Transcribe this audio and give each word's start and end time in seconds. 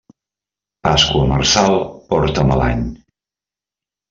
Pasqua 0.87 1.21
marçal 1.33 1.75
porta 2.09 2.47
mal 2.53 2.65
any. 2.71 2.83